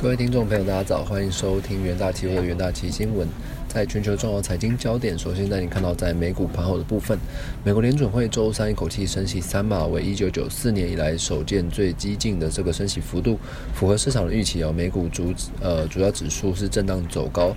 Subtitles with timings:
[0.00, 3.28] 各位听众朋友，大家早，欢迎收听元大期货元大期新闻。
[3.68, 7.16] 在全球重要财经焦点，首先带你看到在美股盘后的部分，
[7.62, 13.38] 美国联准会周三一口气升息三码，为一九九四年以来首见最激进的这个升息幅度，
[13.74, 14.72] 符合市场的预期哦。
[14.72, 17.54] 美股主呃主要指数是震荡走高。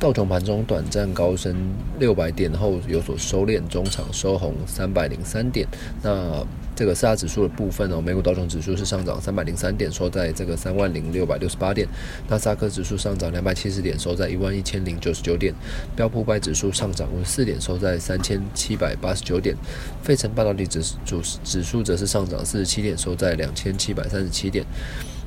[0.00, 1.56] 道琼盘中短暂高升
[1.98, 5.66] 六百点后有所收敛，中场收红三百零三点。
[6.02, 6.46] 那
[6.76, 11.84] 这个四大指数的部分哦，美股道琼指数是上涨三百零三点，收在这个三万零六百六十八点；
[12.28, 15.52] 纳斯达克指数上涨两百七十点，收在一万一千零九十九点；
[15.96, 19.56] 标普五百指数上涨五十四点，收在三千七百八十九点；
[20.04, 24.64] 费城半导体指指指数则是上涨四十七点，收在两千七百三十七点。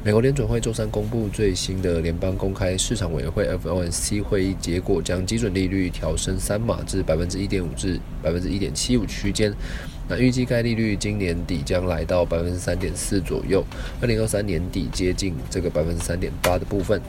[0.03, 9.53] 美国联准会周三公布最新的联邦公开市场委员会 （FOMC） 会议结果，将基准利率调升三码至百分之一点五至百分之一点七五区间。
[10.09, 13.63] 那预计该利率今年底将来到百分之三点四左右，
[14.01, 16.99] 二零二三年底接近这个百分之三点八的部分，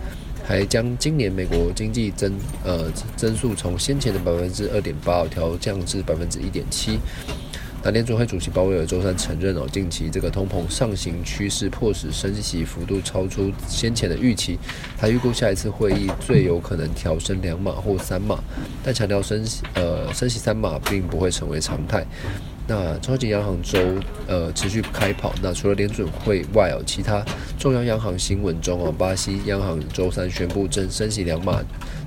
[0.44, 6.98] 还将今年美国经济增呃增速从先前的百分之二点八调降至百分之一点七。
[7.84, 14.56] 那联储会主席鲍威尔周三承认哦，近期这个通膨上行趋势迫使升息幅度超出先前的预期。
[14.96, 18.38] 他预估下一次会议最有可能调升两码或三码，
[18.84, 19.44] 但强调升
[19.74, 22.06] 呃升息三码并不会成为常态。
[22.68, 23.80] 那超级央行周
[24.28, 25.34] 呃持续开跑。
[25.42, 27.24] 那除了联准会外哦，其他
[27.58, 31.60] 中央央行新闻中哦，巴西央行周三宣布正升息两码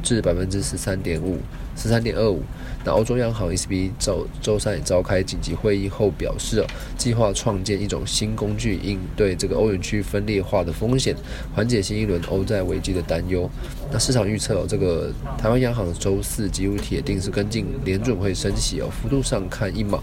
[0.06, 1.40] 至百分之十三点五。
[1.76, 2.42] 十三点二五。
[2.86, 6.64] 那欧洲央行 ECB 周周三也召开紧急会议后表示，
[6.98, 11.16] 计划创建一种新工具，应对这个欧元区分裂化的风险，
[11.54, 13.50] 缓解新一轮欧债危机的担忧。
[13.92, 20.00] 那市场预测，这个台湾央行周四几乎铁定是跟进联准会升息哦，幅度上看一码。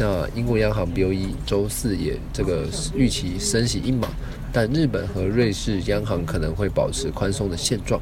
[0.00, 4.06] 那英国央行 BOE 周四也这个预期升息一码，
[4.52, 8.00] 但日本和瑞士央行可能会保持宽松的现状。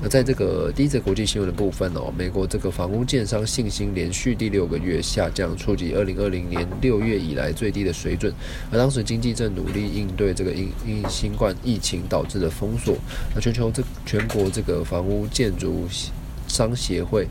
[0.00, 8.32] 那在这个第一则国际新闻的部分哦，美国这个房屋建商信心连续第六个月下降，触及二零二零年六月以来最低的水准。
[8.70, 12.96] 而当时经济正努力应对这个因因新冠疫情导致的封锁。
[13.34, 15.86] 那全球这全国这个房屋建筑
[16.48, 17.26] 商协会。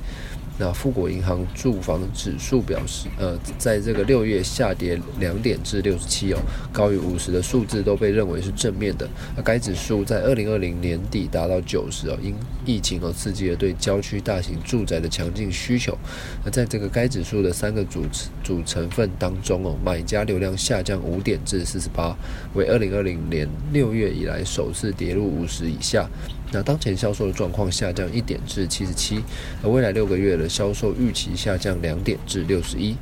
[0.62, 6.38] 那富国银行住房指数表示，呃，在这个六月下跌两点至六十七哦，
[6.72, 9.10] 高于五十的数字都被认为是正面的。
[9.36, 15.98] 那该指数在二零二零年底达到九十哦，因疫情而刺激了对郊区大型住宅的强劲需求。
[16.46, 18.04] 那在这个该指数的三个主
[18.44, 22.16] 主成分当中哦，买家流量下降五点至四十八，
[22.54, 26.08] 为二零二零年六月以来首次跌入五十以下。
[26.52, 29.24] 那当前销售的状况下降一点至七十七，
[29.64, 32.96] 而未来六个月的销售预期下降两点至六十一。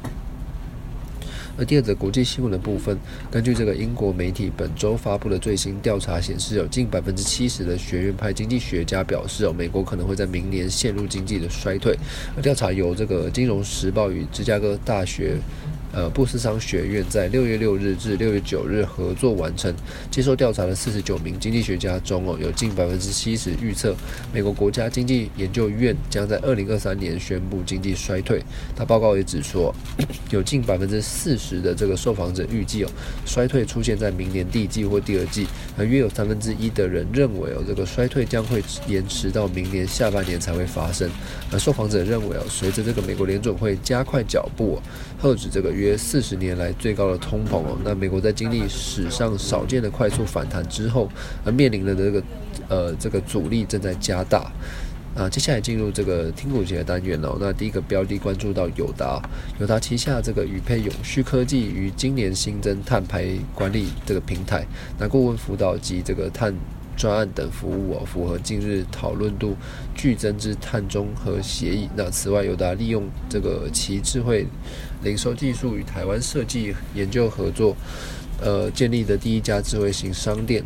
[1.57, 2.97] 而第二则国际新闻的部分，
[3.29, 11.97] 根据这个英国媒体本周发布的最新调查显示，有近百分之七十的学院派经济学家表示，哦，美国可能会在明年陷入经济的衰退。
[12.37, 15.37] 而调查由这个金融时报与芝加哥大学。
[15.91, 19.73] 呃，布斯商学院在六月六日至六月九日合作完成
[20.11, 23.95] 接受调查的四十九名经济学家中，哦，有近百分之七十预测
[24.31, 28.39] 美国国家经济研究院将在二零二三年宣布经济衰退。
[28.75, 29.73] 他报告也指出，
[30.29, 32.89] 有近百分之四十的这个受访者预计哦，
[33.25, 41.09] 衰退出现在明年第一季或第二季，而约有三分之一的人认为哦，这个衰退将会延迟到明年下半年才会发生。
[41.51, 44.79] 而受访者认为哦，随着这个美国联准会加快脚步，
[45.23, 45.78] 遏止这个。
[45.79, 51.09] 约四十年来最高的通膨哦，那美国在经历史上少见的快速反弹之后，
[51.45, 52.23] 而面临的这个
[52.67, 54.51] 呃这个阻力正在加大
[55.15, 55.29] 啊。
[55.29, 59.21] 接下来进入这个听股节的单元哦，那第一个标的关注到友达，
[59.59, 63.25] 友达旗下这个宇配永续科技于今年新增碳排
[63.55, 64.65] 管理这个平台，
[64.99, 66.53] 那顾问辅导及这个碳。
[66.99, 69.55] 专案等服务哦，符合近日讨论度
[69.95, 71.87] 剧增之碳中和协议。
[71.95, 74.45] 那此外，友达利用这个其智慧
[75.01, 77.73] 零售技术与台湾设计研究合作，
[78.41, 80.61] 呃，建立的第一家智慧型商店。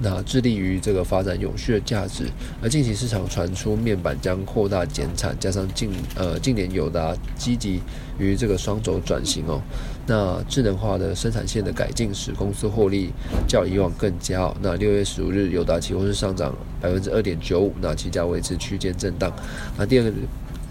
[0.00, 2.24] 那致力于这个发展永续的价值，
[2.62, 7.80] 而近期市场传出面板将扩大减产，加上近呃近年友达积极
[8.18, 9.60] 于这个双轴转型哦，
[10.06, 13.10] 那智能化的生产线的改进使公司获利
[13.46, 14.56] 较以往更佳哦。
[14.60, 19.32] 那六月十五日友达期货是上涨百分之二点九五，那期价维持区间震荡。
[19.76, 20.12] 那第二个。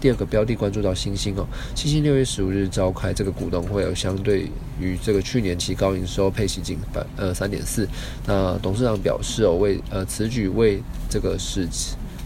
[0.02, 1.46] 第二个标的关注到星星哦，
[1.76, 4.50] 星星六月十五日召开这个股东会，有相对
[4.80, 7.88] 于这个去年其高营收配息近百呃三点四，
[8.26, 11.68] 那董事长表示哦，为呃此举为这个使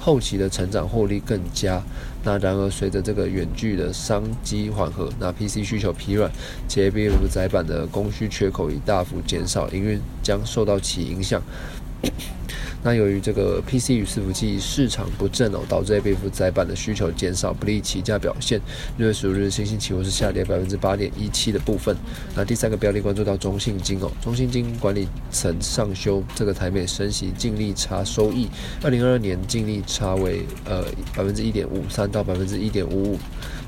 [0.00, 1.82] 后期的成长获利更佳。
[2.25, 6.32] 那然而随着这个远距的商机缓和，那 PC 需求疲软，
[6.67, 11.43] 且 b m 载板的供需缺口已大幅减少，营运将受到其影响。
[12.87, 18.61] 那由于这个 PC 与伺服器市场不振哦，导致 A 股窄板的需求减少，不利起价表现。
[18.97, 21.97] 六月十五日，新兴期货是下跌百分之八点一七的部分。
[22.37, 28.47] 那第三个标的关注到中信金哦，中信金管理层上修这个台美升息净利差收益，
[28.85, 30.85] 二零二二年净利差为呃
[31.17, 33.19] 百分之一点五三到百分之一点五五。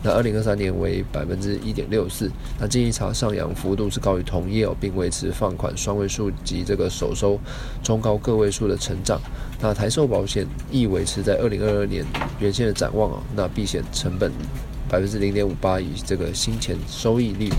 [0.01, 2.31] 那二零二三年为百分之一点六四，
[2.61, 7.37] 那净利差上扬幅度是高于同业哦，并维持放款双位数及这个首收
[7.83, 8.97] 中高个位数的成
[9.61, 12.05] 那台寿保险亦维持在二零二二年
[12.41, 14.33] 原先的展望啊，那避险成本
[14.89, 17.51] 百分之零点五八，以这个新钱收益率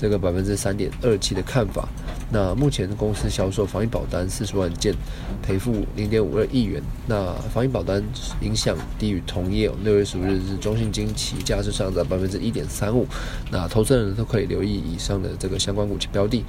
[0.00, 1.88] 这个百分之三点二七的看法。
[2.30, 4.94] 那目前公司销售防疫保单四十万件，
[5.42, 6.82] 赔付零点五二亿元。
[7.06, 8.02] 那防疫保单
[8.42, 9.70] 影响低于同业。
[9.82, 13.06] 六月十五日是中信金起价是上涨百分之一点三五。
[13.50, 16.44] 那投资人都可以留意以上的这个相关股期标的。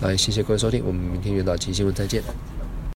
[0.00, 2.22] 那谢谢各位收听，我们明天元大期新闻再见。